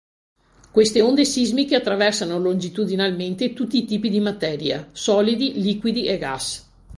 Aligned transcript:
Queste 0.71 0.99
onde 0.99 1.25
sismiche 1.25 1.75
attraversano 1.75 2.39
longitudinalmente 2.39 3.53
tutti 3.53 3.77
i 3.77 3.85
tipi 3.85 4.09
di 4.09 4.19
materia: 4.19 4.89
solidi, 4.93 5.61
liquidi 5.61 6.07
e 6.07 6.17
gas. 6.17 6.67